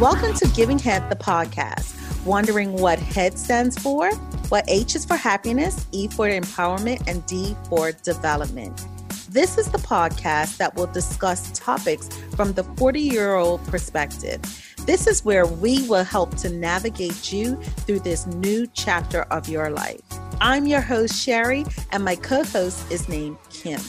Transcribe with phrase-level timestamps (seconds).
[0.00, 1.94] Welcome to Giving Head, the podcast.
[2.26, 4.12] Wondering what HEAD stands for?
[4.48, 8.88] What H is for happiness, E for empowerment, and D for development.
[9.28, 14.40] This is the podcast that will discuss topics from the 40 year old perspective.
[14.84, 17.54] This is where we will help to navigate you
[17.86, 20.02] through this new chapter of your life.
[20.40, 23.80] I'm your host, Sherry, and my co host is named Kim.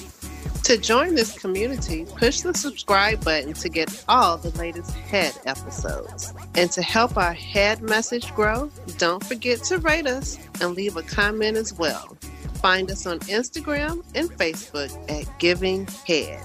[0.66, 6.34] To join this community, push the subscribe button to get all the latest HEAD episodes.
[6.56, 11.04] And to help our HEAD message grow, don't forget to rate us and leave a
[11.04, 12.18] comment as well.
[12.64, 16.42] Find us on Instagram and Facebook at Giving Head.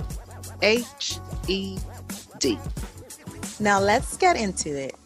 [0.61, 1.17] H
[1.49, 1.79] E
[2.41, 2.59] D.
[3.59, 4.97] Now let's get into it.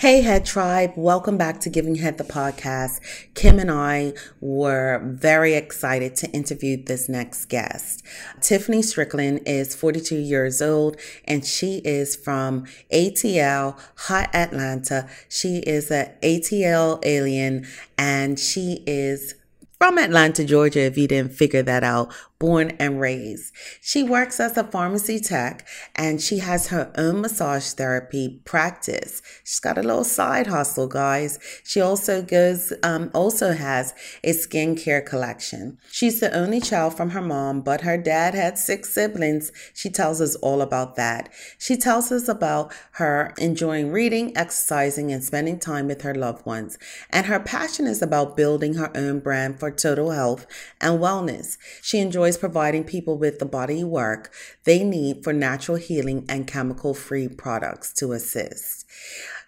[0.00, 0.94] Hey, Head Tribe.
[0.96, 3.00] Welcome back to Giving Head the podcast.
[3.34, 8.02] Kim and I were very excited to interview this next guest.
[8.40, 10.96] Tiffany Strickland is 42 years old
[11.26, 15.06] and she is from ATL, Hot Atlanta.
[15.28, 17.66] She is a ATLien
[17.98, 19.34] and she is
[19.80, 23.54] from Atlanta, Georgia, if you didn't figure that out, born and raised.
[23.82, 29.20] She works as a pharmacy tech and she has her own massage therapy practice.
[29.44, 31.38] She's got a little side hustle, guys.
[31.62, 33.92] She also goes, um, also has
[34.24, 35.76] a skincare collection.
[35.92, 39.52] She's the only child from her mom, but her dad had six siblings.
[39.74, 41.28] She tells us all about that.
[41.58, 46.78] She tells us about her enjoying reading, exercising, and spending time with her loved ones.
[47.10, 50.46] And her passion is about building her own brand for total health
[50.80, 51.58] and wellness.
[51.82, 54.32] She enjoys providing people with the body work
[54.64, 58.86] they need for natural healing and chemical free products to assist.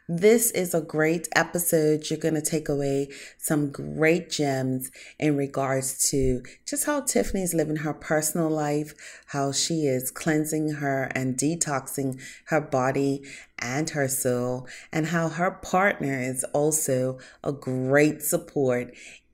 [0.09, 2.11] This is a great episode.
[2.11, 7.77] You're going to take away some great gems in regards to just how Tiffany's living
[7.77, 8.95] her personal life,
[9.27, 13.23] how she is cleansing her and detoxing her body
[13.61, 18.93] and her soul, and how her partner is also a great support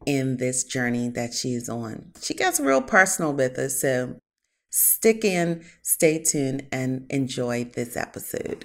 [0.09, 2.13] in this journey that she's on.
[2.23, 4.17] She gets real personal with us, so
[4.71, 8.65] stick in, stay tuned, and enjoy this episode.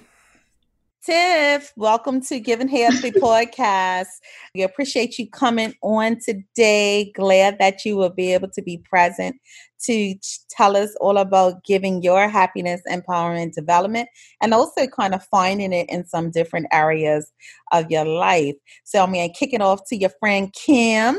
[1.04, 4.06] Tiff, welcome to Giving Head the podcast.
[4.54, 7.12] We appreciate you coming on today.
[7.14, 9.36] Glad that you will be able to be present
[9.82, 10.14] to
[10.48, 14.08] tell us all about giving your happiness, empowerment, development,
[14.40, 17.30] and also kind of finding it in some different areas
[17.72, 18.54] of your life.
[18.84, 21.18] So I'm going to kick it off to your friend Kim,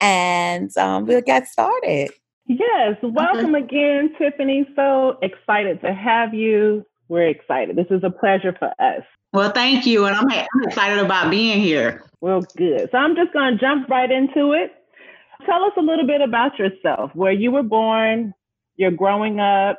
[0.00, 2.10] and um, we'll get started.
[2.46, 3.64] Yes, welcome uh-huh.
[3.64, 4.66] again, Tiffany.
[4.74, 6.84] So excited to have you.
[7.06, 7.76] We're excited.
[7.76, 9.04] This is a pleasure for us.
[9.32, 10.06] Well, thank you.
[10.06, 12.04] And I'm, I'm excited about being here.
[12.20, 12.88] Well, good.
[12.90, 14.72] So I'm just going to jump right into it.
[15.46, 18.34] Tell us a little bit about yourself, where you were born,
[18.76, 19.78] your growing up,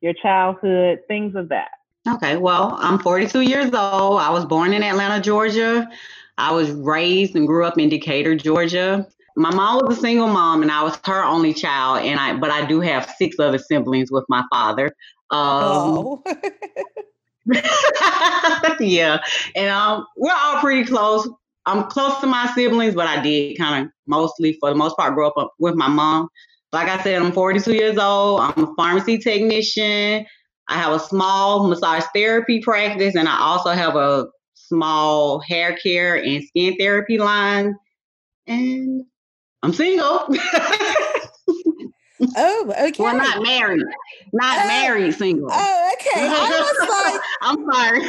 [0.00, 1.68] your childhood, things of that.
[2.08, 4.20] Okay, well, I'm 42 years old.
[4.20, 5.88] I was born in Atlanta, Georgia.
[6.36, 9.06] I was raised and grew up in Decatur, Georgia.
[9.36, 12.04] My mom was a single mom, and I was her only child.
[12.04, 14.86] And I, but I do have six other siblings with my father.
[15.30, 16.22] Um, oh.
[18.80, 19.18] yeah,
[19.54, 21.28] and um, we're all pretty close.
[21.66, 25.14] I'm close to my siblings, but I did kind of mostly, for the most part,
[25.14, 26.28] grow up with my mom.
[26.72, 28.40] Like I said, I'm 42 years old.
[28.40, 30.26] I'm a pharmacy technician.
[30.68, 36.16] I have a small massage therapy practice, and I also have a small hair care
[36.16, 37.74] and skin therapy line.
[38.46, 39.04] And
[39.62, 40.28] I'm single.
[42.36, 43.02] Oh, okay.
[43.02, 43.82] Well, not married,
[44.32, 45.48] not oh, married, single.
[45.50, 46.28] Oh, okay.
[46.28, 48.00] I was like, I'm sorry.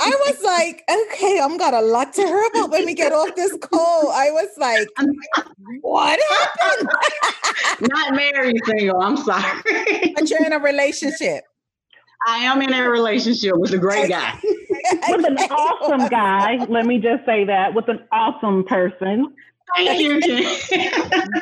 [0.00, 3.34] I was like, okay, I'm got a lot to her about when we get off
[3.34, 4.10] this call.
[4.10, 4.88] I was like,
[5.80, 6.88] what happened?
[7.92, 9.00] not married, single.
[9.00, 9.62] I'm sorry.
[10.14, 11.44] But you're in a relationship.
[12.26, 14.38] I am in a relationship with a great guy.
[14.42, 16.64] with an awesome guy.
[16.68, 19.34] Let me just say that with an awesome person.
[19.76, 20.58] Thank you.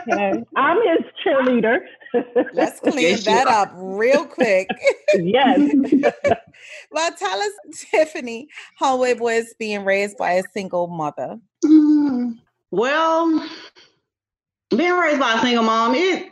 [0.09, 0.45] okay.
[0.57, 1.81] I'm his cheerleader.
[2.53, 4.69] Let's clean that up real quick.
[5.15, 5.71] yes.
[6.91, 7.53] well, tell us,
[7.91, 8.49] Tiffany,
[8.79, 11.39] how it was being raised by a single mother.
[11.65, 12.39] Mm,
[12.71, 13.49] well,
[14.71, 16.31] being raised by a single mom, it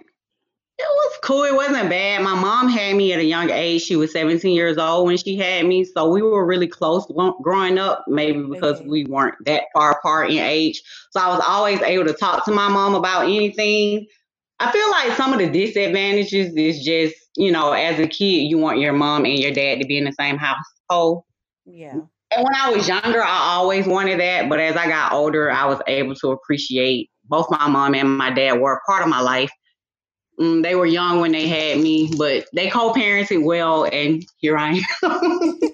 [0.80, 1.44] it was cool.
[1.44, 2.22] It wasn't bad.
[2.22, 3.82] My mom had me at a young age.
[3.82, 5.84] She was 17 years old when she had me.
[5.84, 7.06] So we were really close
[7.42, 10.82] growing up, maybe because we weren't that far apart in age.
[11.10, 14.06] So I was always able to talk to my mom about anything.
[14.58, 18.58] I feel like some of the disadvantages is just, you know, as a kid, you
[18.58, 21.24] want your mom and your dad to be in the same household.
[21.64, 21.92] Yeah.
[22.32, 24.48] And when I was younger, I always wanted that.
[24.48, 28.30] But as I got older, I was able to appreciate both my mom and my
[28.30, 29.50] dad were a part of my life
[30.40, 34.82] Mm, they were young when they had me, but they co-parented well, and here I
[35.02, 35.60] am.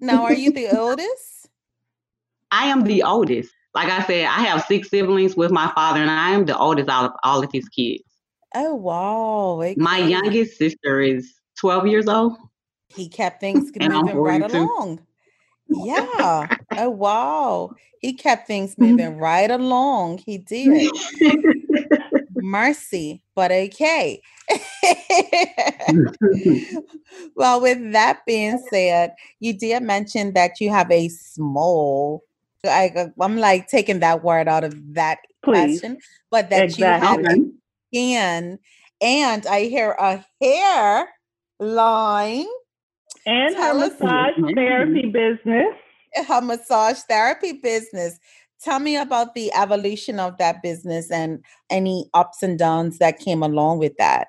[0.00, 1.48] Now, are you the oldest?
[2.50, 3.52] I am the oldest.
[3.72, 6.88] Like I said, I have six siblings with my father, and I am the oldest
[6.88, 8.02] out of all of his kids.
[8.54, 9.74] Oh wow!
[9.76, 12.36] My youngest sister is 12 years old.
[12.88, 15.06] He kept things moving right along.
[15.68, 16.48] Yeah.
[16.72, 17.74] oh wow.
[18.00, 20.18] He kept things moving right along.
[20.26, 20.90] He did.
[22.42, 24.20] Mercy, but okay.
[27.36, 32.22] well, with that being said, you did mention that you have a small.
[32.64, 35.80] I, uh, I'm like taking that word out of that Please.
[35.80, 35.98] question,
[36.30, 37.08] but that exactly.
[37.08, 37.50] you have a
[37.88, 38.58] skin,
[39.00, 41.08] and I hear a hair
[41.58, 42.46] line
[43.26, 45.74] and Tell her massage therapy business.
[46.28, 48.18] Her massage therapy business.
[48.62, 53.42] Tell me about the evolution of that business and any ups and downs that came
[53.42, 54.28] along with that.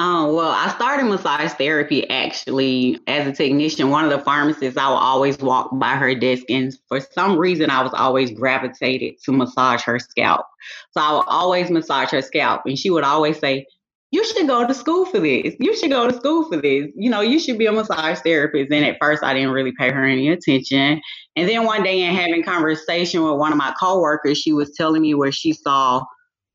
[0.00, 3.90] Oh, well, I started massage therapy actually as a technician.
[3.90, 7.68] One of the pharmacists, I would always walk by her desk, and for some reason,
[7.68, 10.46] I was always gravitated to massage her scalp.
[10.92, 13.66] So I would always massage her scalp, and she would always say,
[14.10, 15.54] you should go to school for this.
[15.60, 16.88] You should go to school for this.
[16.96, 18.72] You know, you should be a massage therapist.
[18.72, 21.00] And at first, I didn't really pay her any attention.
[21.36, 25.02] And then one day, in having conversation with one of my coworkers, she was telling
[25.02, 26.02] me where she saw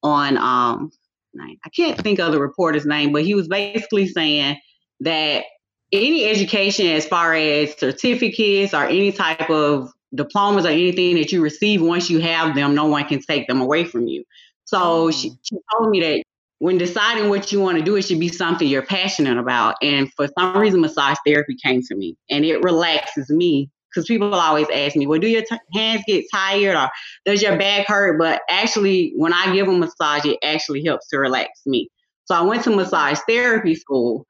[0.01, 0.91] on um,
[1.39, 4.57] I can't think of the reporter's name, but he was basically saying
[4.99, 5.45] that
[5.91, 11.41] any education, as far as certificates or any type of diplomas or anything that you
[11.41, 14.23] receive, once you have them, no one can take them away from you.
[14.65, 15.37] So she, mm.
[15.43, 16.23] she told me that
[16.59, 19.75] when deciding what you want to do, it should be something you're passionate about.
[19.81, 24.33] And for some reason, massage therapy came to me and it relaxes me because people
[24.33, 26.89] always ask me, well, do your t- hands get tired or
[27.25, 28.17] does your back hurt?
[28.17, 31.89] But actually, when I give a massage, it actually helps to relax me.
[32.25, 34.25] So I went to massage therapy school.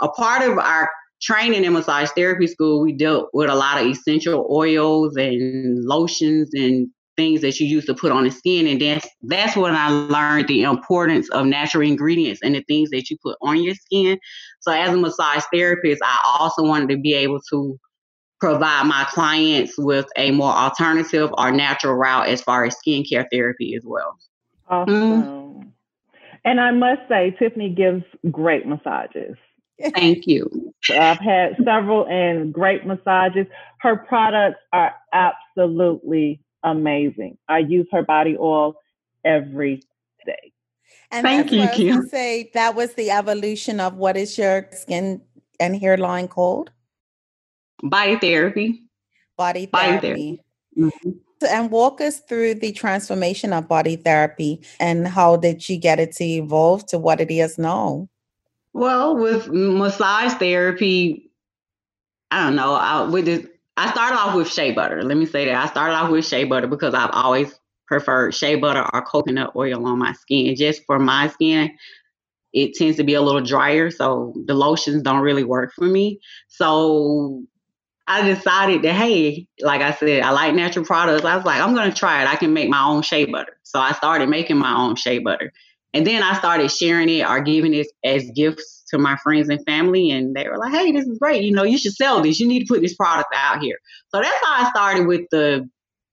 [0.00, 0.90] A part of our
[1.22, 6.50] training in massage therapy school, we dealt with a lot of essential oils and lotions
[6.52, 8.66] and things that you use to put on the skin.
[8.66, 13.10] And that's that's when I learned the importance of natural ingredients and the things that
[13.10, 14.18] you put on your skin.
[14.60, 17.78] So as a massage therapist, I also wanted to be able to
[18.40, 23.74] provide my clients with a more alternative or natural route as far as skincare therapy
[23.74, 24.18] as well.
[24.68, 25.22] Awesome.
[25.22, 25.68] Mm-hmm.
[26.44, 29.36] And I must say, Tiffany gives great massages.
[29.94, 30.72] Thank you.
[30.90, 33.46] I've had several and great massages.
[33.80, 37.38] Her products are absolutely amazing.
[37.48, 38.74] I use her body oil
[39.24, 39.82] every
[40.26, 40.52] day.
[41.10, 42.02] And Thank you, Kim.
[42.08, 45.22] Say that was the evolution of what is your skin
[45.58, 46.70] and hairline called?
[47.82, 48.82] Body therapy.
[49.36, 49.96] Body therapy.
[49.96, 50.42] Body therapy.
[50.76, 51.10] Mm-hmm.
[51.48, 56.12] And walk us through the transformation of body therapy and how did you get it
[56.12, 58.08] to evolve to what it is now?
[58.72, 61.30] Well, with massage therapy,
[62.30, 62.74] I don't know.
[62.74, 63.46] I, with this,
[63.76, 65.02] I started off with shea butter.
[65.02, 68.56] Let me say that I started off with shea butter because I've always preferred shea
[68.56, 70.56] butter or coconut oil on my skin.
[70.56, 71.76] Just for my skin,
[72.52, 76.20] it tends to be a little drier, so the lotions don't really work for me.
[76.48, 77.44] So
[78.06, 81.24] I decided that hey, like I said, I like natural products.
[81.24, 82.28] I was like, I'm gonna try it.
[82.28, 83.58] I can make my own shea butter.
[83.62, 85.52] So I started making my own shea butter.
[85.92, 89.64] And then I started sharing it or giving it as gifts to my friends and
[89.64, 90.10] family.
[90.10, 91.42] And they were like, hey, this is great.
[91.42, 92.40] You know, you should sell this.
[92.40, 93.78] You need to put this product out here.
[94.08, 95.68] So that's how I started with the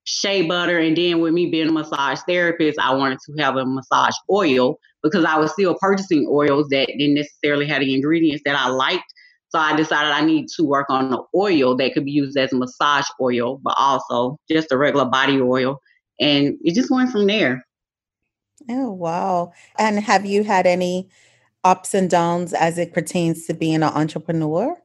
[0.06, 0.80] shea butter.
[0.80, 4.78] And then with me being a massage therapist, I wanted to have a massage oil
[5.02, 9.04] because I was still purchasing oils that didn't necessarily have the ingredients that I liked.
[9.50, 12.52] So I decided I need to work on the oil that could be used as
[12.52, 15.80] a massage oil, but also just a regular body oil.
[16.20, 17.64] And it just went from there.
[18.70, 19.52] Oh, wow.
[19.78, 21.10] And have you had any
[21.64, 24.78] ups and downs as it pertains to being an entrepreneur?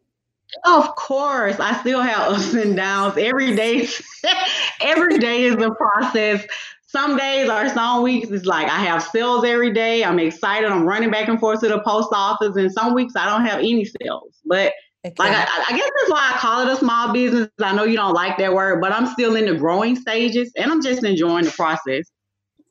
[0.64, 3.16] Of course, I still have ups and downs.
[3.18, 3.86] Every day,
[4.80, 6.46] every day is a process.
[6.86, 10.02] Some days or some weeks, it's like I have sales every day.
[10.04, 10.70] I'm excited.
[10.70, 13.58] I'm running back and forth to the post office, and some weeks I don't have
[13.58, 14.34] any sales.
[14.46, 14.72] But
[15.04, 15.14] okay.
[15.18, 17.50] like I, I guess that's why I call it a small business.
[17.60, 20.72] I know you don't like that word, but I'm still in the growing stages, and
[20.72, 22.10] I'm just enjoying the process.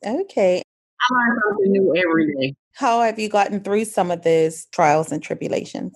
[0.04, 0.62] Okay,
[1.00, 2.56] I learn something new every day.
[2.78, 5.92] How have you gotten through some of these trials and tribulations?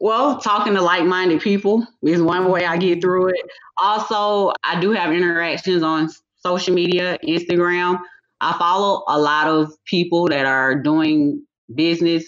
[0.00, 3.50] Well, talking to like minded people is one way I get through it.
[3.82, 8.00] Also, I do have interactions on social media, Instagram.
[8.40, 12.24] I follow a lot of people that are doing business,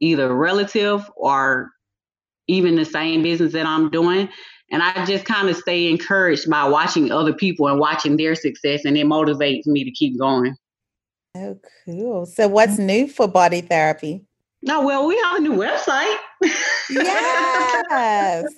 [0.00, 1.72] either relative or
[2.46, 4.28] even the same business that I'm doing.
[4.70, 8.84] And I just kind of stay encouraged by watching other people and watching their success,
[8.84, 10.54] and it motivates me to keep going.
[11.38, 12.26] Oh, cool.
[12.26, 12.86] So, what's mm-hmm.
[12.86, 14.24] new for body therapy?
[14.62, 16.16] No, well, we have a new website.
[16.90, 18.44] yes.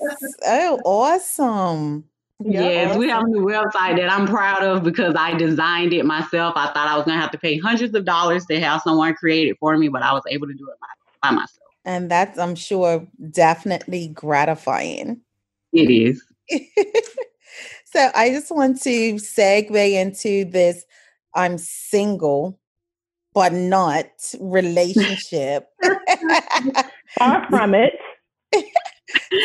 [0.46, 2.04] Oh, awesome.
[2.40, 6.54] yes, we have a new website that I'm proud of because I designed it myself.
[6.56, 9.12] I thought I was going to have to pay hundreds of dollars to have someone
[9.14, 11.58] create it for me, but I was able to do it by, by myself.
[11.84, 15.20] And that's, I'm sure, definitely gratifying.
[15.72, 16.24] It is.
[17.84, 20.84] so I just want to segue into this
[21.34, 22.59] I'm single
[23.34, 24.06] but not
[24.40, 25.66] relationship.
[27.18, 27.92] Far from it.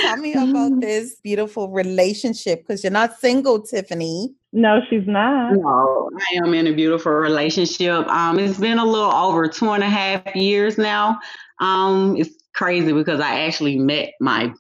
[0.02, 4.34] Tell me about this beautiful relationship because you're not single, Tiffany.
[4.54, 5.54] No, she's not.
[5.54, 8.08] No, I am in a beautiful relationship.
[8.08, 11.20] Um, it's been a little over two and a half years now.
[11.60, 14.54] Um, it's crazy because I actually met my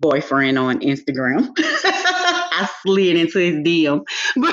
[0.00, 1.50] boyfriend on Instagram.
[1.58, 4.02] I slid into his DM.
[4.36, 4.52] you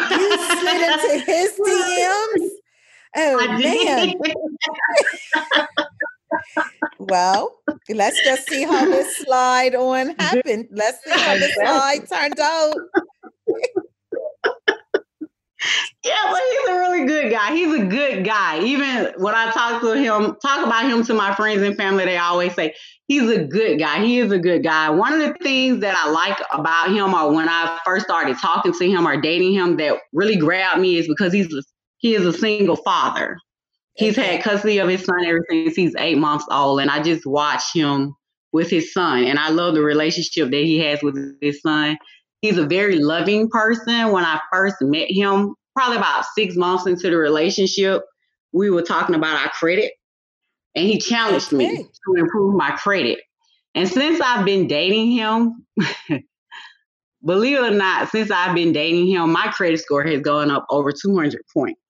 [0.59, 2.50] slid into his DMs?
[3.15, 4.13] Oh man.
[6.99, 7.57] well,
[7.89, 10.67] let's just see how this slide on happened.
[10.71, 12.75] Let's see how the slide turned out.
[16.03, 17.53] Yeah, but he's a really good guy.
[17.53, 18.63] He's a good guy.
[18.63, 22.17] Even when I talk to him, talk about him to my friends and family, they
[22.17, 22.73] always say
[23.07, 24.03] he's a good guy.
[24.03, 24.89] He is a good guy.
[24.89, 28.73] One of the things that I like about him, or when I first started talking
[28.73, 31.47] to him or dating him, that really grabbed me is because he's
[32.01, 33.37] he is a single father.
[33.93, 37.25] He's had custody of his son ever since he's eight months old, and I just
[37.25, 38.15] watch him
[38.51, 41.97] with his son, and I love the relationship that he has with his son.
[42.41, 44.11] He's a very loving person.
[44.11, 48.01] When I first met him, probably about six months into the relationship,
[48.51, 49.91] we were talking about our credit,
[50.75, 51.57] and he challenged okay.
[51.57, 53.19] me to improve my credit.
[53.75, 55.65] And since I've been dating him,
[57.25, 60.65] believe it or not, since I've been dating him, my credit score has gone up
[60.71, 61.80] over 200 points.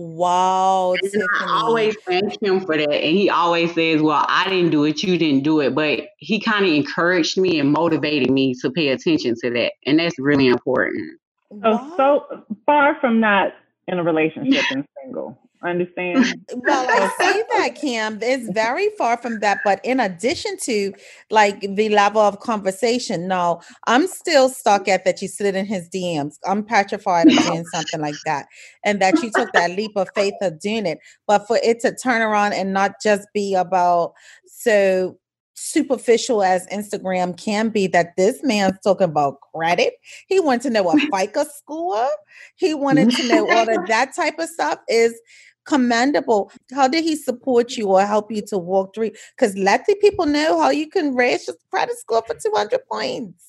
[0.00, 0.94] Wow.
[0.94, 2.88] I always thank him for that.
[2.88, 5.74] And he always says, Well, I didn't do it, you didn't do it.
[5.74, 9.72] But he kind of encouraged me and motivated me to pay attention to that.
[9.86, 11.18] And that's really important.
[11.64, 13.54] Oh, so far from not
[13.88, 16.24] in a relationship and single understand
[16.54, 20.92] well i say that kim it's very far from that but in addition to
[21.30, 25.88] like the level of conversation no i'm still stuck at that you slid in his
[25.88, 28.46] dms i'm petrified of doing something like that
[28.84, 31.94] and that you took that leap of faith of doing it but for it to
[31.94, 34.12] turn around and not just be about
[34.46, 35.18] so
[35.58, 39.94] superficial as Instagram can be, that this man's talking about credit.
[40.28, 42.08] He wanted to know a FICO score.
[42.54, 44.78] He wanted to know all of that type of stuff.
[44.88, 45.20] Is
[45.68, 46.50] commendable.
[46.72, 49.10] How did he support you or help you to walk through?
[49.36, 53.44] Because let the people know how you can raise your credit score for 200 points.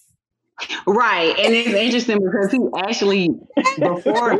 [0.86, 1.34] Right.
[1.40, 3.30] And it's interesting because he actually,
[3.80, 4.34] before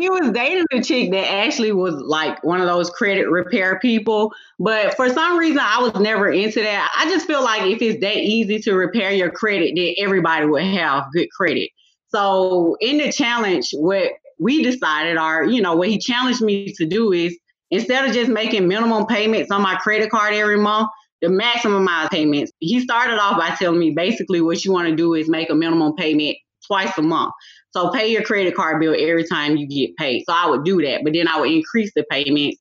[0.00, 4.32] he was dating a chick that actually was like one of those credit repair people.
[4.58, 6.90] But for some reason, I was never into that.
[6.98, 10.64] I just feel like if it's that easy to repair your credit, then everybody would
[10.64, 11.70] have good credit.
[12.08, 16.86] So in the challenge, what we decided, or you know, what he challenged me to
[16.86, 17.38] do is
[17.70, 20.88] instead of just making minimum payments on my credit card every month,
[21.20, 22.50] the maximum amount of payments.
[22.58, 25.54] He started off by telling me basically what you want to do is make a
[25.54, 27.32] minimum payment twice a month.
[27.72, 30.24] So pay your credit card bill every time you get paid.
[30.26, 32.58] So I would do that, but then I would increase the payments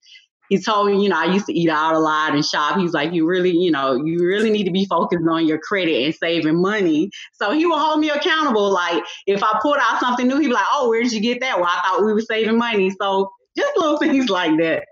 [0.49, 2.79] he told me, you know, I used to eat out a lot and shop.
[2.79, 6.03] He's like, you really, you know, you really need to be focused on your credit
[6.03, 7.11] and saving money.
[7.33, 8.71] So he will hold me accountable.
[8.71, 11.39] Like if I pulled out something new, he'd be like, oh, where did you get
[11.41, 11.59] that?
[11.59, 12.89] Well, I thought we were saving money.
[12.99, 14.85] So just little things like that.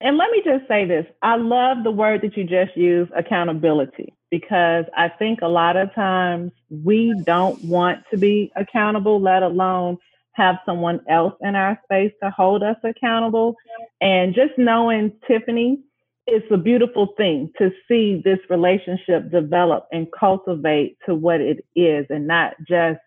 [0.00, 1.06] And let me just say this.
[1.22, 5.94] I love the word that you just used, accountability, because I think a lot of
[5.94, 9.98] times we don't want to be accountable, let alone
[10.34, 13.54] have someone else in our space to hold us accountable.
[14.00, 15.80] And just knowing Tiffany,
[16.26, 22.06] it's a beautiful thing to see this relationship develop and cultivate to what it is
[22.10, 22.98] and not just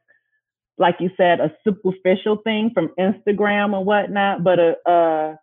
[0.78, 5.40] like you said, a superficial thing from Instagram or whatnot, but a, a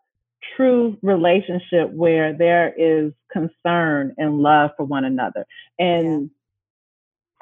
[0.57, 5.45] true relationship where there is concern and love for one another.
[5.79, 6.31] And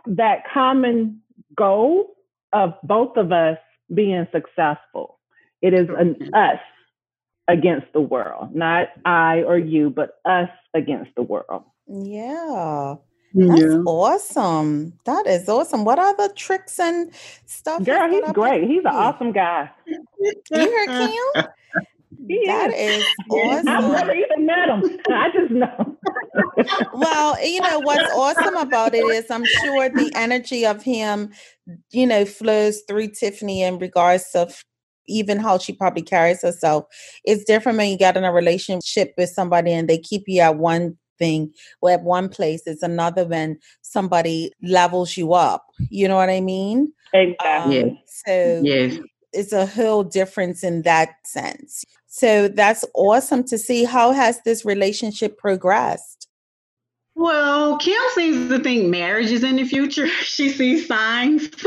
[0.07, 0.15] yeah.
[0.17, 1.21] that common
[1.55, 2.15] goal
[2.53, 3.59] of both of us
[3.95, 5.19] being successful.
[5.61, 6.35] It is an mm-hmm.
[6.35, 6.61] us
[7.49, 11.65] against the world, not I or you, but us against the world.
[11.87, 12.97] Yeah.
[13.35, 13.79] That's yeah.
[13.87, 14.99] awesome.
[15.07, 15.85] That is awesome.
[15.85, 17.13] What are the tricks and
[17.47, 17.83] stuff?
[17.85, 18.65] Girl, he's great.
[18.65, 19.71] He's an awesome guy.
[19.87, 20.89] You heard
[21.35, 21.45] Kim?
[22.33, 23.69] He that is, is awesome.
[23.69, 25.01] I've never even met him.
[25.11, 25.97] I just know.
[26.95, 31.31] well, you know what's awesome about it is I'm sure the energy of him,
[31.91, 34.63] you know, flows through Tiffany in regards of
[35.09, 36.85] even how she probably carries herself.
[37.25, 40.57] It's different when you get in a relationship with somebody and they keep you at
[40.57, 42.63] one thing or at one place.
[42.67, 45.65] It's another when somebody levels you up.
[45.91, 46.93] You know what I mean?
[47.13, 47.83] Exactly.
[47.83, 48.99] Um, so Yes.
[49.33, 51.85] it's a whole difference in that sense.
[52.15, 53.85] So that's awesome to see.
[53.85, 56.29] How has this relationship progressed?
[57.15, 60.07] Well, Kim seems to think marriage is in the future.
[60.23, 61.49] She sees signs.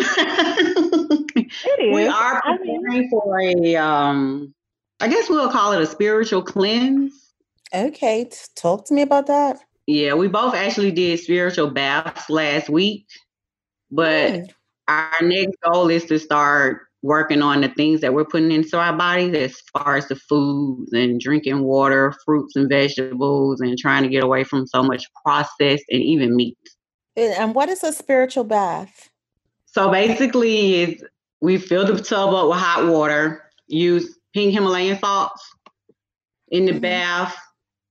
[1.79, 4.53] We are I mean- preparing for a um
[4.99, 7.33] I guess we'll call it a spiritual cleanse.
[7.73, 9.57] Okay, talk to me about that.
[9.87, 13.07] Yeah, we both actually did spiritual baths last week.
[13.91, 14.49] But Mm,
[14.87, 18.91] our next goal is to start working on the things that we're putting into our
[18.91, 24.09] bodies as far as the foods and drinking water, fruits and vegetables, and trying to
[24.09, 26.57] get away from so much processed and even meat.
[27.15, 29.11] And what is a spiritual bath?
[29.67, 31.03] So basically, is
[31.41, 35.47] we fill the tub up with hot water, use pink Himalayan salts
[36.49, 36.81] in the Mhm.
[36.81, 37.37] bath.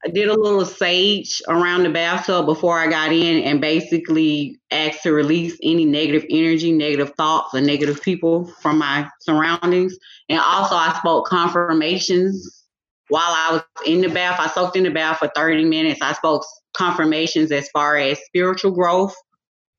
[0.05, 5.03] I did a little sage around the bathtub before I got in and basically asked
[5.05, 9.97] to release any negative energy, negative thoughts, or negative people from my surroundings.
[10.29, 12.65] And also, I spoke confirmations
[13.09, 14.39] while I was in the bath.
[14.41, 16.03] I soaked in the bath for 30 minutes.
[16.03, 16.45] I spoke
[16.77, 19.15] confirmations as far as spiritual growth,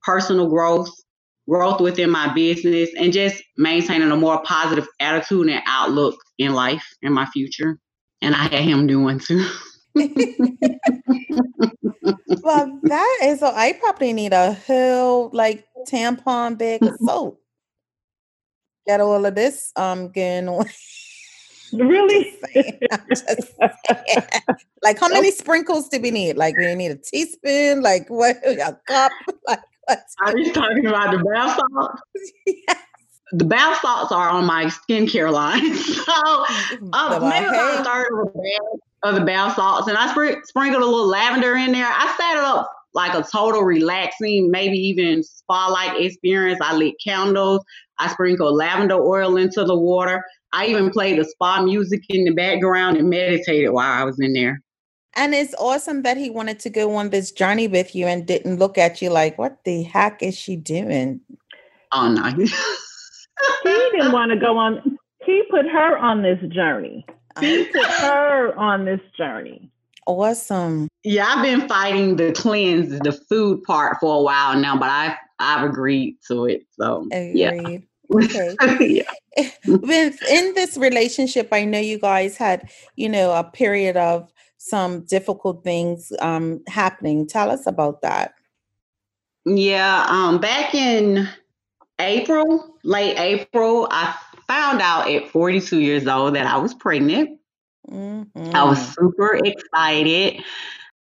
[0.02, 0.90] personal growth,
[1.48, 6.84] growth within my business, and just maintaining a more positive attitude and outlook in life
[7.02, 7.78] and my future.
[8.22, 9.46] And I had him do one too.
[12.42, 13.50] well, that is so.
[13.54, 17.40] I probably need a whole like tampon bag of soap.
[18.86, 20.66] Get all of this um going on.
[21.72, 22.22] Really?
[22.22, 22.78] Just saying.
[22.92, 24.22] I'm just saying.
[24.84, 26.36] like, how many sprinkles do we need?
[26.36, 27.82] Like, we need a teaspoon.
[27.82, 28.36] Like, what?
[28.46, 29.10] A cup?
[29.48, 29.98] Like, what?
[30.24, 32.02] Are you talking about the bath salts?
[32.46, 32.78] Yes.
[33.32, 35.74] The bath salts are on my skincare line.
[35.74, 39.88] so maybe about a third of, a bag of the bath salts.
[39.88, 41.86] And I spr- sprinkled a little lavender in there.
[41.86, 46.58] I set it up like a total relaxing, maybe even spa-like experience.
[46.62, 47.62] I lit candles.
[47.98, 50.24] I sprinkled lavender oil into the water.
[50.52, 54.32] I even played the spa music in the background and meditated while I was in
[54.32, 54.62] there.
[55.14, 58.58] And it's awesome that he wanted to go on this journey with you and didn't
[58.58, 61.20] look at you like, what the heck is she doing?
[61.92, 62.24] Oh no.
[62.30, 64.98] he didn't want to go on.
[65.24, 67.06] He put her on this journey.
[67.40, 69.70] He Um, her on this journey.
[70.06, 70.88] awesome.
[71.04, 75.16] yeah, I've been fighting the cleanse, the food part for a while now, but I've
[75.38, 76.66] I've agreed to it.
[76.72, 77.50] So yeah.
[77.50, 77.86] Agreed.
[78.62, 79.04] Okay.
[79.36, 79.50] yeah.
[79.66, 85.64] Within this relationship, I know you guys had, you know, a period of some difficult
[85.64, 87.26] things um happening.
[87.26, 88.34] Tell us about that.
[89.44, 91.28] Yeah, um, back in
[92.00, 94.14] April, late April, I
[94.48, 97.40] found out at 42 years old that I was pregnant.
[97.90, 98.94] I was Mhm.
[98.94, 100.42] super excited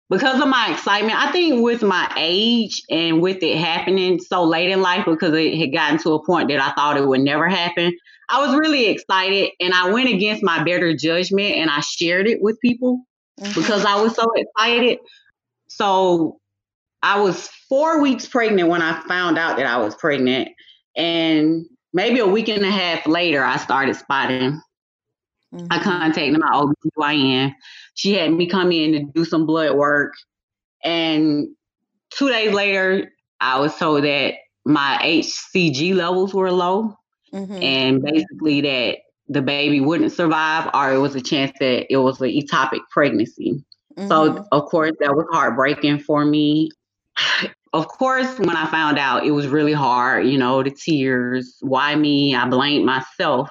[0.09, 1.17] because of my excitement.
[1.17, 5.57] I think with my age and with it happening so late in life, because it
[5.57, 7.93] had gotten to a point that I thought it would never happen,
[8.29, 12.41] I was really excited and I went against my better judgment and I shared it
[12.41, 13.05] with people
[13.39, 13.55] Mhm.
[13.55, 14.99] because I was so excited.
[15.67, 16.39] So
[17.01, 20.49] I was four weeks pregnant when I found out that I was pregnant.
[20.95, 24.61] And maybe a week and a half later, I started spotting.
[25.53, 25.81] I Mhm.
[25.81, 27.53] contacted my OBGYN.
[27.93, 30.13] She had me come in to do some blood work.
[30.83, 31.47] And
[32.11, 34.33] two days later, I was told that
[34.65, 36.97] my HCG levels were low
[37.33, 37.63] Mhm.
[37.63, 38.97] and basically that
[39.29, 43.63] the baby wouldn't survive or it was a chance that it was an ectopic pregnancy.
[43.97, 44.07] Mhm.
[44.09, 46.69] So of course that was heartbreaking for me.
[47.75, 50.25] Of course, when I found out, it was really hard.
[50.27, 51.57] You know, the tears.
[51.59, 52.33] Why me?
[52.33, 53.49] I blamed myself.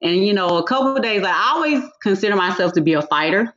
[0.00, 3.52] And you know, a couple of days, I always consider myself to be a fighter.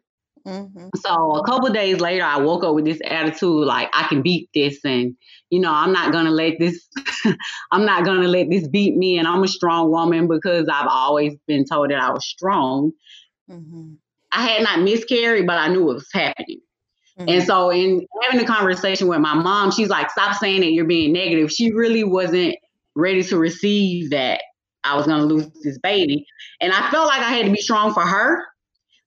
[0.47, 0.89] Mhm.
[0.95, 4.23] So a couple of days later, I woke up with this attitude, like I can
[4.23, 5.15] beat this, and
[5.51, 6.87] you know, I'm not gonna let this.
[7.71, 11.35] I'm not gonna let this beat me, and I'm a strong woman because I've always
[11.45, 12.93] been told that I was strong.
[13.47, 13.93] Mm-hmm.
[14.31, 16.61] I had not miscarried, but I knew it was happening.
[17.27, 17.45] And Mhm.
[17.45, 21.13] so, in having a conversation with my mom, she's like, "Stop saying that you're being
[21.13, 22.55] negative." She really wasn't
[22.95, 24.41] ready to receive that
[24.83, 26.25] I was going to lose this baby,
[26.61, 28.45] and I felt like I had to be strong for her.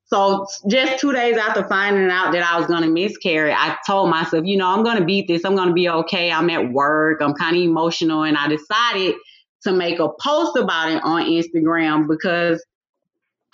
[0.04, 4.10] So, just two days after finding out that I was going to miscarry, I told
[4.10, 5.44] myself, "You know, I'm going to beat this.
[5.44, 6.30] I'm going to be okay.
[6.30, 7.22] I'm at work.
[7.22, 9.14] I'm kind of emotional," and I decided
[9.62, 12.62] to make a post about it on Instagram because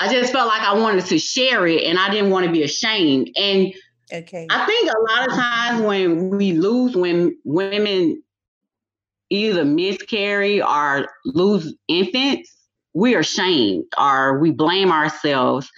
[0.00, 2.62] I just felt like I wanted to share it, and I didn't want to be
[2.64, 3.30] ashamed.
[3.36, 3.72] And
[4.12, 4.46] Okay.
[4.50, 8.22] I think a lot of times when we lose, when women
[9.30, 12.54] either miscarry or lose infants,
[12.94, 15.70] we are shamed or we blame ourselves.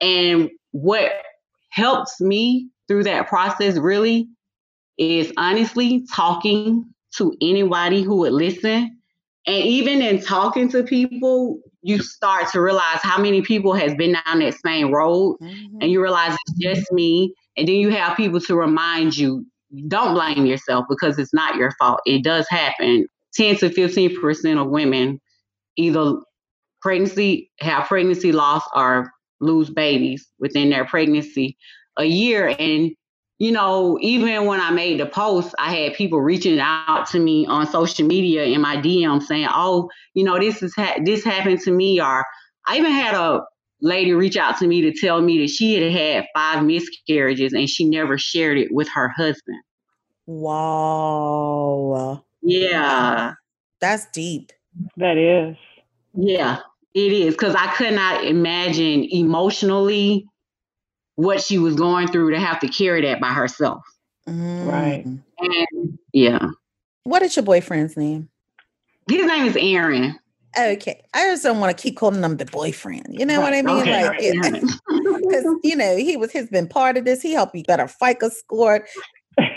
[0.00, 1.12] And what
[1.70, 4.28] helps me through that process really
[4.98, 6.84] is honestly talking
[7.16, 8.95] to anybody who would listen.
[9.46, 14.14] And even in talking to people, you start to realize how many people has been
[14.24, 15.78] down that same road mm-hmm.
[15.80, 17.32] and you realize it's just me.
[17.56, 19.46] And then you have people to remind you,
[19.86, 22.00] don't blame yourself because it's not your fault.
[22.06, 23.06] It does happen.
[23.34, 25.20] 10 to 15% of women
[25.76, 26.14] either
[26.80, 31.56] pregnancy, have pregnancy loss or lose babies within their pregnancy
[31.98, 32.54] a year.
[32.58, 32.92] And
[33.38, 37.46] you know, even when I made the post, I had people reaching out to me
[37.46, 41.60] on social media in my DM saying, "Oh, you know, this is ha- this happened
[41.60, 42.24] to me," or
[42.66, 43.42] I even had a
[43.80, 47.68] lady reach out to me to tell me that she had had five miscarriages and
[47.68, 49.62] she never shared it with her husband.
[50.26, 52.24] Wow.
[52.42, 53.34] Yeah.
[53.80, 54.52] That's deep.
[54.96, 55.56] That is.
[56.14, 56.60] Yeah,
[56.94, 60.26] it is because I could not imagine emotionally
[61.16, 63.82] what she was going through to have to carry that by herself.
[64.28, 64.66] Mm.
[64.70, 65.04] Right.
[65.38, 66.48] And yeah.
[67.04, 68.28] What is your boyfriend's name?
[69.08, 70.18] His name is Aaron.
[70.58, 71.02] Okay.
[71.14, 73.06] I just don't want to keep calling him the boyfriend.
[73.10, 73.42] You know right.
[73.42, 73.82] what I mean?
[73.82, 74.32] Okay.
[74.38, 77.22] Like, because you know he was he's been part of this.
[77.22, 78.86] He helped you get a FICO score.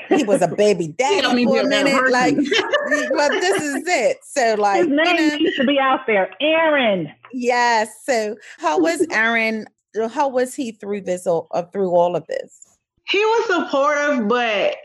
[0.10, 2.12] He was a baby daddy for a minute.
[2.12, 2.36] Like,
[3.12, 4.18] well, this is it.
[4.24, 7.12] So, like, his name you know, needs to be out there, Aaron.
[7.32, 7.90] Yes.
[8.04, 9.68] So, how was Aaron
[10.08, 12.78] how was he through this or uh, through all of this?
[13.08, 14.76] He was supportive, but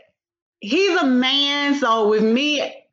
[0.59, 1.75] he's a man.
[1.75, 2.85] So with me,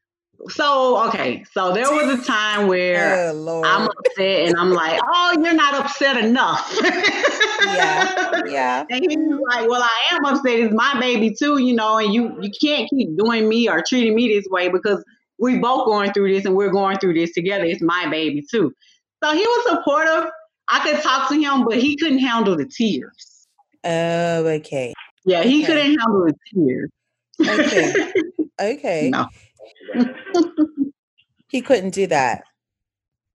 [0.49, 5.37] so okay, so there was a time where oh, I'm upset and I'm like, "Oh,
[5.43, 6.79] you're not upset enough."
[7.65, 8.85] yeah, yeah.
[8.91, 10.59] And he's like, "Well, I am upset.
[10.59, 14.15] It's my baby too, you know, and you you can't keep doing me or treating
[14.15, 15.03] me this way because
[15.39, 17.65] we both going through this and we're going through this together.
[17.65, 18.73] It's my baby too."
[19.23, 20.31] So he was supportive,
[20.73, 23.47] I could talk to him, but he couldn't handle the tears.
[23.85, 24.95] Oh, okay.
[25.27, 26.91] Yeah, he couldn't handle the tears.
[27.47, 28.13] Okay.
[28.61, 29.11] okay.
[29.11, 29.29] No.
[31.49, 32.45] he couldn't do that.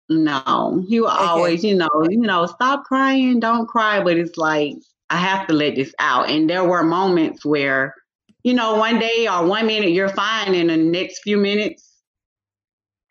[0.10, 1.17] No, he will okay.
[1.26, 4.02] always, you know, you know, stop crying, don't cry.
[4.02, 4.73] But it's like
[5.12, 6.32] I have to let this out.
[6.32, 7.93] And there were moments where,
[8.41, 12.02] you know, one day or one minute you're fine, and the next few minutes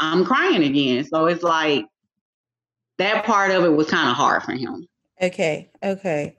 [0.01, 1.05] I'm crying again.
[1.05, 1.85] So it's like
[2.99, 4.87] that part of it was kind of hard for him.
[5.21, 6.37] Okay, okay.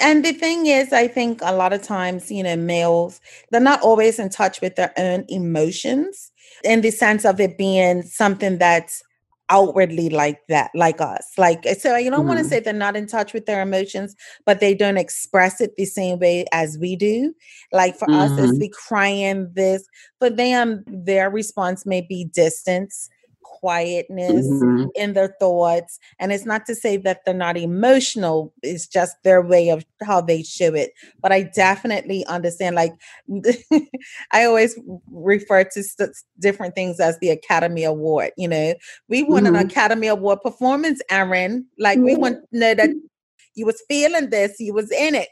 [0.00, 3.82] And the thing is, I think a lot of times, you know, males, they're not
[3.82, 6.32] always in touch with their own emotions
[6.64, 9.02] in the sense of it being something that's
[9.48, 11.32] outwardly like that, like us.
[11.38, 12.28] Like, so you don't mm-hmm.
[12.28, 15.76] want to say they're not in touch with their emotions, but they don't express it
[15.76, 17.32] the same way as we do.
[17.72, 18.32] Like for mm-hmm.
[18.32, 19.86] us, it's the crying this.
[20.18, 23.08] For them, their response may be distance
[23.66, 24.86] quietness mm-hmm.
[24.94, 25.98] in their thoughts.
[26.20, 30.20] And it's not to say that they're not emotional, it's just their way of how
[30.20, 30.92] they show it.
[31.20, 32.92] But I definitely understand, like,
[34.30, 34.78] I always
[35.10, 38.30] refer to st- different things as the Academy Award.
[38.36, 38.74] You know,
[39.08, 39.56] we want mm-hmm.
[39.56, 41.66] an Academy Award performance, Aaron.
[41.76, 42.90] Like, we want to know that
[43.56, 45.28] you was feeling this, you was in it.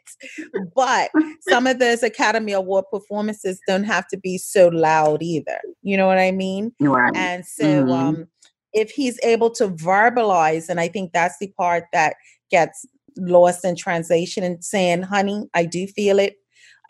[0.74, 1.10] But
[1.48, 5.60] some of those Academy Award performances don't have to be so loud either.
[5.82, 6.72] You know what I mean?
[6.80, 7.14] Right.
[7.14, 7.92] And so mm-hmm.
[7.92, 8.26] um
[8.74, 12.16] if he's able to verbalize, and I think that's the part that
[12.50, 12.84] gets
[13.16, 16.34] lost in translation and saying, honey, I do feel it.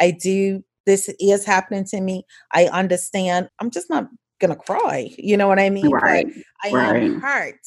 [0.00, 2.24] I do, this is happening to me.
[2.52, 3.48] I understand.
[3.60, 4.08] I'm just not
[4.40, 5.10] gonna cry.
[5.18, 5.90] You know what I mean?
[5.90, 6.26] Right.
[6.64, 7.02] I right.
[7.02, 7.60] am hurt.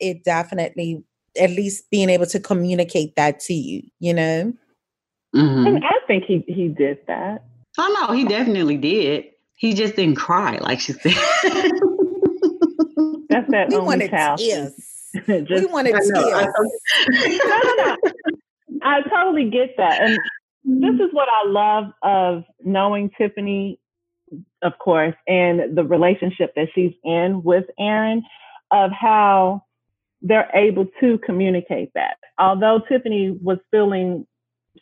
[0.00, 1.04] It definitely
[1.38, 4.52] at least being able to communicate that to you, you know?
[5.34, 5.66] Mm-hmm.
[5.66, 7.44] And I think he he did that.
[7.78, 9.24] Oh no, he definitely did.
[9.54, 11.12] He just didn't cry, like she said.
[13.28, 14.38] That's that we only child.
[14.38, 14.74] Tears.
[15.26, 16.10] just, we wanted tears.
[16.10, 17.96] no, no, no.
[18.82, 20.02] I totally get that.
[20.02, 20.18] And
[20.64, 23.78] this is what I love of knowing Tiffany,
[24.62, 28.22] of course, and the relationship that she's in with Aaron,
[28.70, 29.62] of how
[30.22, 32.16] they're able to communicate that.
[32.38, 34.26] Although Tiffany was feeling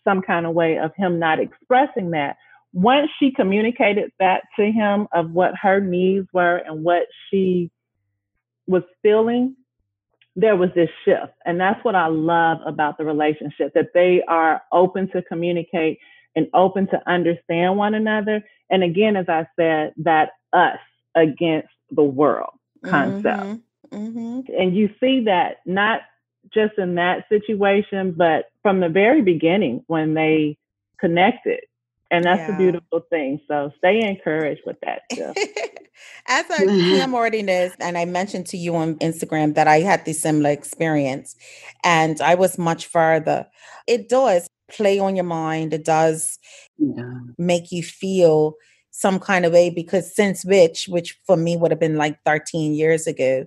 [0.05, 2.37] some kind of way of him not expressing that,
[2.73, 7.71] once she communicated that to him of what her needs were and what she
[8.67, 9.57] was feeling,
[10.37, 11.33] there was this shift.
[11.45, 15.99] And that's what I love about the relationship that they are open to communicate
[16.37, 18.45] and open to understand one another.
[18.71, 20.79] And again, as I said, that us
[21.17, 22.53] against the world
[22.85, 23.25] concept.
[23.25, 23.55] Mm-hmm.
[23.93, 24.41] Mm-hmm.
[24.57, 26.01] And you see that not
[26.53, 30.57] just in that situation, but from the very beginning when they
[30.99, 31.61] connected.
[32.11, 32.55] And that's yeah.
[32.55, 33.41] a beautiful thing.
[33.47, 35.03] So stay encouraged with that.
[36.27, 36.63] As I
[37.03, 41.37] am already and I mentioned to you on Instagram that I had this similar experience
[41.85, 43.47] and I was much further.
[43.87, 45.73] It does play on your mind.
[45.73, 46.39] It does
[46.79, 47.21] yeah.
[47.39, 48.55] make you feel
[48.91, 52.75] some kind of way because since which, which for me would have been like 13
[52.75, 53.47] years ago,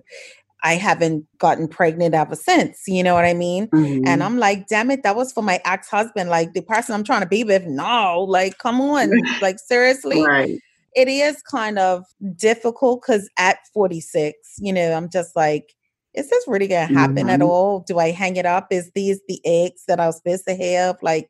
[0.64, 2.82] I haven't gotten pregnant ever since.
[2.88, 3.68] You know what I mean?
[3.68, 4.06] Mm-hmm.
[4.06, 6.30] And I'm like, damn it, that was for my ex husband.
[6.30, 7.66] Like the person I'm trying to be with.
[7.66, 9.10] No, like, come on.
[9.42, 10.24] like, seriously.
[10.24, 10.58] Right.
[10.96, 12.04] It is kind of
[12.36, 15.74] difficult because at 46, you know, I'm just like,
[16.14, 17.30] is this really going to happen mm-hmm.
[17.30, 17.80] at all?
[17.80, 18.68] Do I hang it up?
[18.70, 20.96] Is these the eggs that I was supposed to have?
[21.02, 21.28] Like,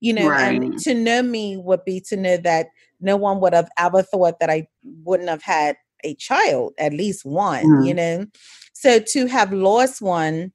[0.00, 0.60] you know, right.
[0.60, 2.68] and to know me would be to know that
[3.02, 7.24] no one would have ever thought that I wouldn't have had a child, at least
[7.24, 7.86] one, mm-hmm.
[7.86, 8.26] you know?
[8.72, 10.52] So to have lost one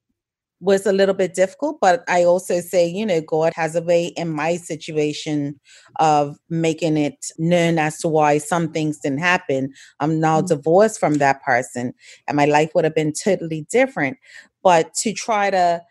[0.60, 4.08] was a little bit difficult, but I also say, you know, God has a way
[4.08, 5.60] in my situation
[6.00, 9.72] of making it known as to why some things didn't happen.
[10.00, 10.48] I'm now mm-hmm.
[10.48, 11.94] divorced from that person,
[12.28, 14.18] and my life would have been totally different.
[14.64, 15.84] But to try to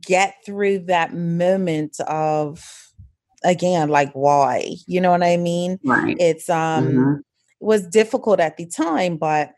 [0.00, 2.91] get through that moment of
[3.44, 7.14] again like why you know what i mean right it's um mm-hmm.
[7.18, 7.24] it
[7.60, 9.52] was difficult at the time but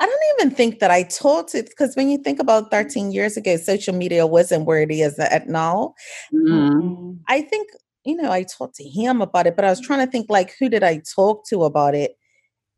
[0.00, 3.36] I don't even think that I talked it because when you think about 13 years
[3.36, 5.92] ago, social media wasn't where it is at now.
[6.32, 7.18] Mm-hmm.
[7.28, 7.68] I think,
[8.06, 10.54] you know, I talked to him about it, but I was trying to think like,
[10.58, 12.12] who did I talk to about it?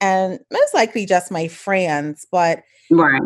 [0.00, 3.22] And most likely just my friends, but right.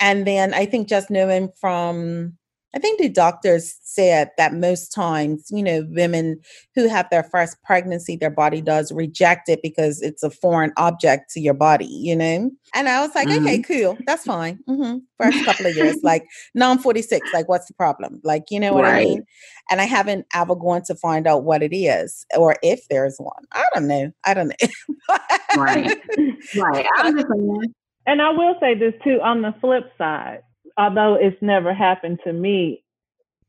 [0.00, 2.36] And then I think just knowing from
[2.74, 6.40] I think the doctors said that most times, you know, women
[6.76, 11.30] who have their first pregnancy, their body does reject it because it's a foreign object
[11.32, 12.50] to your body, you know?
[12.74, 13.44] And I was like, mm-hmm.
[13.44, 13.98] okay, cool.
[14.06, 14.60] That's fine.
[14.68, 14.98] Mm-hmm.
[15.20, 17.28] First couple of years, like, now I'm 46.
[17.34, 18.20] Like, what's the problem?
[18.22, 18.94] Like, you know what right.
[18.94, 19.24] I mean?
[19.70, 23.44] And I haven't ever gone to find out what it is or if there's one.
[23.52, 24.12] I don't know.
[24.24, 25.16] I don't know.
[25.56, 25.98] right.
[26.56, 26.86] Right.
[26.96, 27.74] I understand.
[28.06, 30.40] And I will say this too on the flip side
[30.80, 32.82] although it's never happened to me,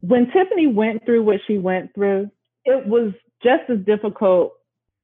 [0.02, 2.30] when Tiffany went through what she went through,
[2.66, 4.54] it was just as difficult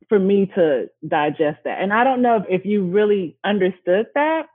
[0.10, 1.82] for me to digest that.
[1.82, 4.48] And I don't know if, you really understood that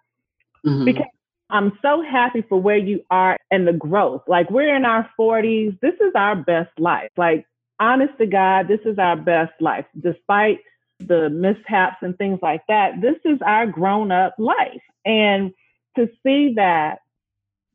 [0.67, 0.85] mm-hmm.
[0.85, 1.07] because
[1.49, 4.23] I'm so happy for where you are and the growth.
[4.27, 5.79] Like we're in our 40s.
[5.81, 7.11] This is our best life.
[7.17, 7.47] Like
[7.81, 9.87] honest to God, this is our best life.
[9.99, 10.61] Despite
[11.01, 14.83] the mishaps and things like that, this is our grown up life.
[15.05, 15.53] And
[15.97, 17.02] to see that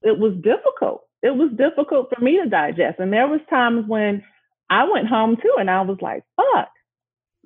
[0.02, 1.04] it was difficult.
[1.24, 3.00] It was difficult for me to digest.
[3.00, 4.24] And there was times when
[4.70, 6.70] I went home too and I was like, fuck.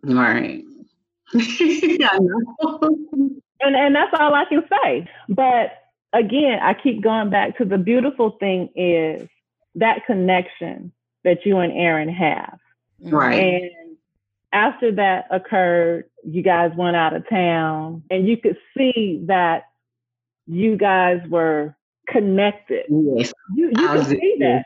[0.04, 0.64] Right.
[1.34, 2.18] yeah,
[3.62, 5.08] and and that's all I can say.
[5.30, 5.72] But
[6.12, 9.30] again, I keep going back to the beautiful thing is
[9.76, 10.92] that connection
[11.24, 12.60] that you and Aaron have.
[13.02, 13.34] Right.
[13.34, 13.72] And
[14.52, 19.64] after that occurred, you guys went out of town and you could see that
[20.48, 21.76] you guys were
[22.08, 22.86] connected.
[22.90, 23.34] Yes.
[23.56, 24.66] You, you can see that.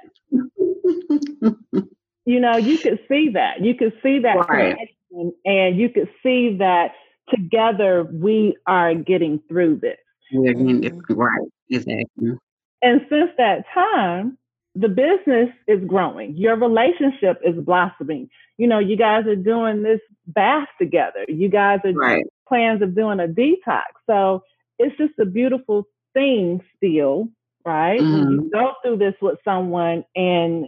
[2.26, 3.62] you know, you could see that.
[3.62, 4.76] You could see that right.
[4.76, 6.92] connection and you could see that
[7.30, 9.98] together we are getting through this.
[10.34, 11.14] Mm-hmm.
[11.14, 12.38] Right, exactly.
[12.82, 14.38] And since that time,
[14.76, 16.36] the business is growing.
[16.36, 18.30] Your relationship is blossoming.
[18.58, 21.26] You know, you guys are doing this bath together.
[21.28, 22.26] You guys are right.
[22.48, 23.84] plans of doing a detox.
[24.06, 24.44] So
[24.78, 27.30] it's just a beautiful thing still,
[27.64, 28.00] right?
[28.00, 28.14] Mm-hmm.
[28.14, 30.66] When you go through this with someone and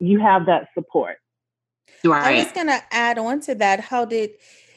[0.00, 1.16] you have that support.
[2.02, 2.36] Right.
[2.36, 3.80] I was going to add on to that.
[3.80, 4.30] How did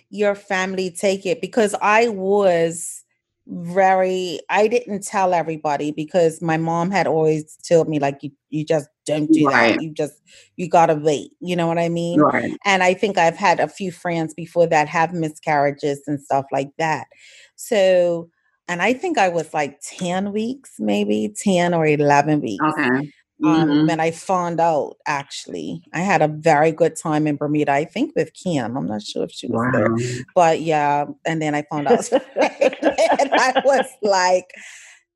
[0.10, 1.40] your family take it?
[1.40, 3.04] Because I was
[3.50, 8.66] very i didn't tell everybody because my mom had always told me like you you
[8.66, 9.76] just don't do right.
[9.76, 10.22] that you just
[10.58, 12.58] you gotta wait you know what i mean right.
[12.66, 16.72] and i think i've had a few friends before that have miscarriages and stuff like
[16.78, 17.08] that
[17.56, 18.30] so
[18.68, 22.64] and I think I was like 10 weeks, maybe 10 or 11 weeks.
[22.64, 23.12] Okay.
[23.44, 23.90] Um, mm-hmm.
[23.90, 27.72] and I found out actually, I had a very good time in Bermuda.
[27.72, 28.76] I think with Kim.
[28.76, 29.72] I'm not sure if she was wow.
[29.72, 29.96] there,
[30.34, 31.06] but yeah.
[31.24, 34.50] And then I found out, and I was like,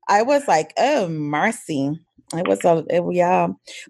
[0.08, 1.98] I was like, oh mercy.
[2.34, 3.48] It was a it, yeah,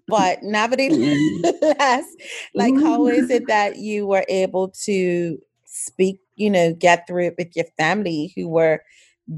[0.09, 2.05] but nevertheless,
[2.55, 6.21] like, how is it that you were able to speak?
[6.37, 8.83] You know, get through it with your family who were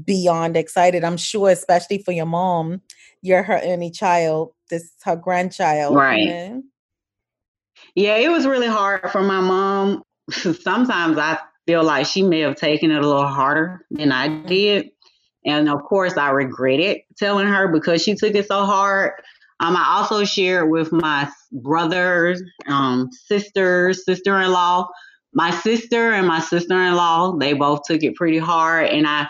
[0.03, 1.03] beyond excited.
[1.03, 2.81] I'm sure, especially for your mom,
[3.21, 4.51] you're her only child.
[4.69, 6.25] This her grandchild, right?
[6.25, 6.63] Know?
[7.93, 10.01] Yeah, it was really hard for my mom.
[10.31, 14.47] Sometimes I feel like she may have taken it a little harder than I mm-hmm.
[14.47, 14.89] did.
[15.45, 19.11] And of course, I regretted telling her because she took it so hard.
[19.59, 24.87] Um, I also shared with my brothers, um, sisters, sister in law,
[25.35, 28.89] my sister and my sister-in-law, they both took it pretty hard.
[28.89, 29.27] And I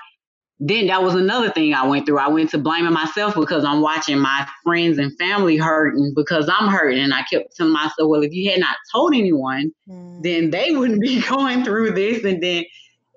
[0.59, 2.17] then that was another thing I went through.
[2.17, 6.69] I went to blaming myself because I'm watching my friends and family hurting because I'm
[6.69, 6.99] hurting.
[6.99, 10.23] And I kept telling myself, well, if you had not told anyone, mm.
[10.23, 12.23] then they wouldn't be going through this.
[12.23, 12.63] And then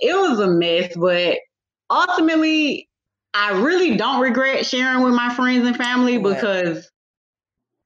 [0.00, 0.96] it was a mess.
[0.96, 1.38] But
[1.88, 2.88] ultimately,
[3.34, 6.90] I really don't regret sharing with my friends and family because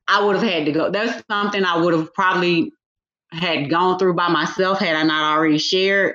[0.09, 0.91] I would have had to go.
[0.91, 2.73] That's something I would have probably
[3.31, 6.15] had gone through by myself had I not already shared.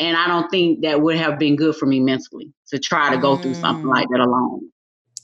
[0.00, 3.20] And I don't think that would have been good for me mentally to try to
[3.20, 3.42] go mm.
[3.42, 4.12] through something like mm.
[4.12, 4.70] that alone.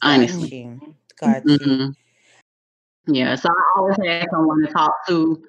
[0.03, 0.79] Honestly.
[1.19, 1.59] Got you.
[1.59, 3.15] Mm-hmm.
[3.15, 3.35] Yeah.
[3.37, 5.43] So I always had someone to talk to.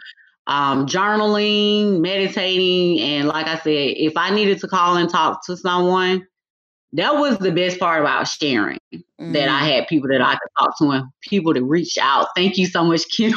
[0.47, 5.57] Um, journaling, meditating, and like I said, if I needed to call and talk to
[5.57, 6.25] someone,
[6.93, 9.33] that was the best part about sharing mm.
[9.33, 9.71] that I mm.
[9.73, 12.27] had people that I could talk to and people to reach out.
[12.33, 13.33] Thank you so much, Kim.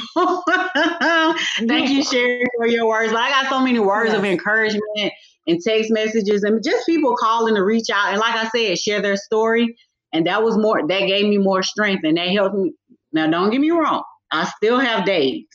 [1.67, 3.13] Thank you, Sherry, for your words.
[3.13, 5.13] But I got so many words of encouragement
[5.51, 8.11] and text messages and just people calling to reach out.
[8.11, 9.77] And like I said, share their story.
[10.13, 12.73] And that was more, that gave me more strength and that helped me.
[13.13, 15.47] Now, don't get me wrong, I still have days,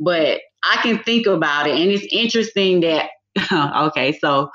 [0.00, 1.76] but I can think about it.
[1.76, 3.10] And it's interesting that,
[3.52, 4.50] okay, so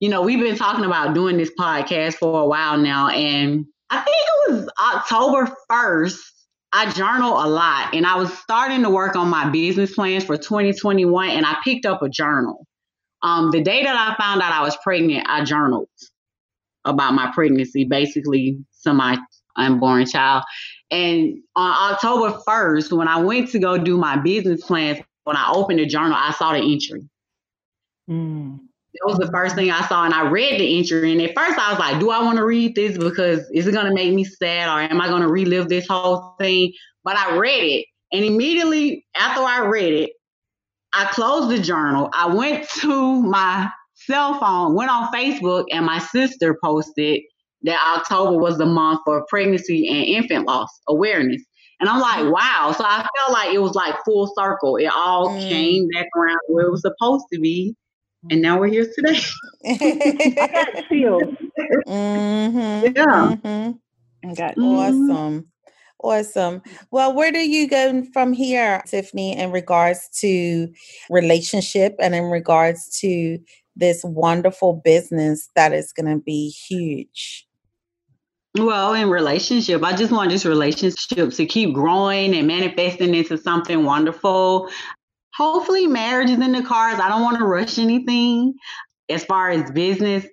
[0.00, 4.00] you know, we've been talking about doing this podcast for a while now, and I
[4.00, 6.18] think it was October 1st.
[6.72, 10.38] I journal a lot, and I was starting to work on my business plans for
[10.38, 12.66] 2021, and I picked up a journal.
[13.22, 15.88] Um, the day that I found out I was pregnant, I journaled
[16.84, 19.18] about my pregnancy, basically to my
[19.56, 20.44] unborn child.
[20.90, 25.52] And on October 1st, when I went to go do my business plans, when I
[25.52, 27.08] opened the journal, I saw the entry.
[28.08, 28.60] Mm
[28.94, 31.12] that was the first thing I saw, and I read the entry.
[31.12, 32.98] And at first, I was like, "Do I want to read this?
[32.98, 35.86] Because is it going to make me sad, or am I going to relive this
[35.88, 36.72] whole thing?"
[37.04, 40.10] But I read it, and immediately after I read it,
[40.92, 42.10] I closed the journal.
[42.12, 47.20] I went to my cell phone, went on Facebook, and my sister posted
[47.62, 51.42] that October was the month for pregnancy and infant loss awareness.
[51.78, 52.74] And I'm like, wow.
[52.76, 54.76] So I felt like it was like full circle.
[54.76, 55.48] It all mm.
[55.48, 57.74] came back around where it was supposed to be
[58.28, 59.18] and now we're here today.
[59.64, 61.22] I got chills.
[61.86, 63.36] Mm-hmm, yeah.
[63.36, 64.32] Mm-hmm.
[64.34, 65.10] Got mm-hmm.
[65.10, 65.50] awesome.
[66.02, 66.62] Awesome.
[66.90, 70.68] Well, where do you go from here, Tiffany, in regards to
[71.10, 73.38] relationship and in regards to
[73.76, 77.46] this wonderful business that is going to be huge?
[78.58, 83.84] Well, in relationship, I just want this relationship to keep growing and manifesting into something
[83.84, 84.70] wonderful
[85.40, 87.00] hopefully marriage is in the cards.
[87.00, 88.54] I don't want to rush anything
[89.08, 90.26] as far as business.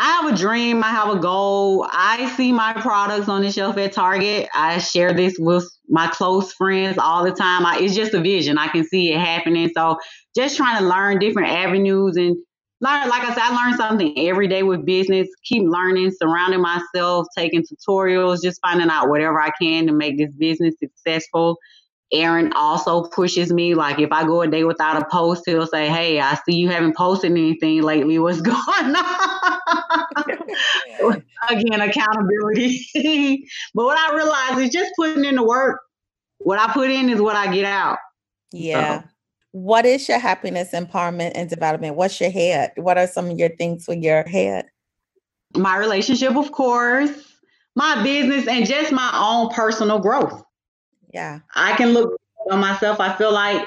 [0.00, 1.86] I have a dream, I have a goal.
[1.92, 4.48] I see my products on the shelf at Target.
[4.54, 7.66] I share this with my close friends all the time.
[7.66, 8.56] I, it's just a vision.
[8.56, 9.70] I can see it happening.
[9.76, 9.98] So
[10.34, 12.34] just trying to learn different avenues and
[12.80, 15.28] learn, like I said, I learn something every day with business.
[15.44, 20.34] Keep learning, surrounding myself, taking tutorials, just finding out whatever I can to make this
[20.34, 21.58] business successful
[22.12, 23.74] Aaron also pushes me.
[23.74, 26.68] Like if I go a day without a post, he'll say, Hey, I see you
[26.68, 28.18] haven't posted anything lately.
[28.18, 28.96] What's going on?
[31.48, 32.84] Again, accountability.
[33.74, 35.80] but what I realize is just putting in the work.
[36.38, 37.98] What I put in is what I get out.
[38.52, 39.02] Yeah.
[39.02, 39.06] So.
[39.52, 41.96] What is your happiness, empowerment, and development?
[41.96, 42.72] What's your head?
[42.76, 44.66] What are some of your things for your head?
[45.56, 47.10] My relationship, of course,
[47.74, 50.44] my business, and just my own personal growth.
[51.12, 51.40] Yeah.
[51.54, 52.20] I can look
[52.50, 53.00] on myself.
[53.00, 53.66] I feel like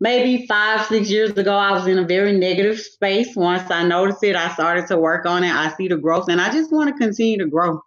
[0.00, 3.34] maybe five, six years ago, I was in a very negative space.
[3.36, 5.52] Once I noticed it, I started to work on it.
[5.52, 7.80] I see the growth, and I just want to continue to grow.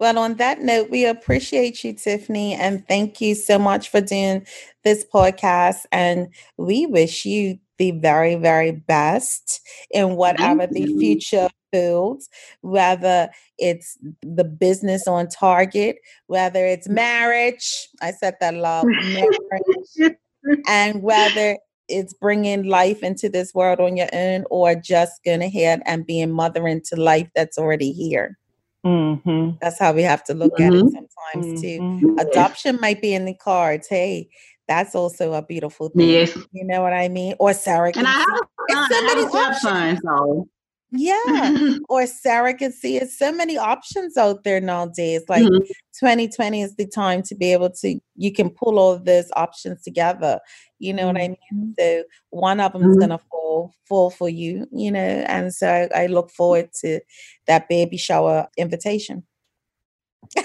[0.00, 4.46] Well, on that note, we appreciate you, Tiffany, and thank you so much for doing
[4.84, 5.86] this podcast.
[5.90, 12.28] And we wish you the very, very best in whatever the future fields,
[12.60, 13.28] whether
[13.58, 17.88] it's the business on target, whether it's marriage.
[18.02, 20.16] I said that a lot, marriage,
[20.68, 25.82] and whether it's bringing life into this world on your own or just going ahead
[25.86, 28.38] and being mother into life that's already here.
[28.84, 29.56] Mm-hmm.
[29.60, 30.64] That's how we have to look mm-hmm.
[30.64, 31.04] at it mm-hmm.
[31.34, 31.98] sometimes mm-hmm.
[31.98, 32.16] too.
[32.20, 33.88] Adoption might be in the cards.
[33.88, 34.28] Hey,
[34.68, 36.08] that's also a beautiful thing.
[36.08, 36.36] Yes.
[36.52, 37.34] You know what I mean?
[37.40, 37.92] Or Sarah.
[37.96, 38.28] And I have,
[38.70, 40.00] a, so many options.
[40.04, 40.48] So.
[40.90, 41.76] Yeah.
[41.88, 43.00] or surrogacy.
[43.00, 45.22] It's so many options out there nowadays.
[45.28, 45.64] Like mm-hmm.
[45.98, 50.40] 2020 is the time to be able to, you can pull all those options together.
[50.78, 51.14] You know mm-hmm.
[51.14, 51.58] what I mm-hmm.
[51.60, 51.74] mean?
[51.78, 52.98] So one of them is mm-hmm.
[52.98, 55.00] going to fall, fall for you, you know?
[55.00, 57.00] And so I, I look forward to
[57.46, 59.24] that baby shower invitation.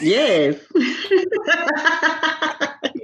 [0.01, 0.55] Yes.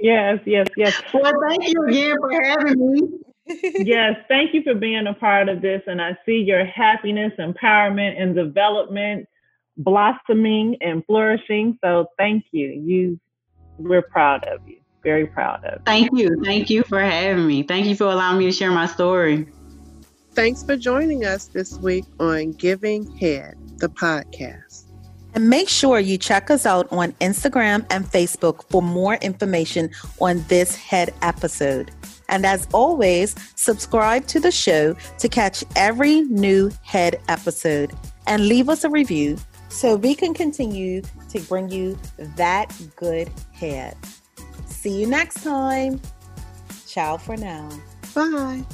[0.00, 1.02] yes, yes, yes.
[1.12, 3.19] Well, thank you again for having me.
[3.62, 5.82] Yes, thank you for being a part of this.
[5.86, 9.26] And I see your happiness, empowerment, and development
[9.76, 11.78] blossoming and flourishing.
[11.82, 12.68] So thank you.
[12.68, 13.20] You
[13.78, 14.76] we're proud of you.
[15.02, 15.82] Very proud of you.
[15.86, 16.44] Thank you.
[16.44, 17.62] Thank you for having me.
[17.62, 19.48] Thank you for allowing me to share my story.
[20.32, 24.84] Thanks for joining us this week on Giving Head, the podcast.
[25.34, 29.90] And make sure you check us out on Instagram and Facebook for more information
[30.20, 31.90] on this head episode.
[32.30, 37.92] And as always, subscribe to the show to catch every new head episode
[38.26, 39.36] and leave us a review
[39.68, 41.98] so we can continue to bring you
[42.36, 43.96] that good head.
[44.66, 46.00] See you next time.
[46.86, 47.68] Ciao for now.
[48.14, 48.64] Bye.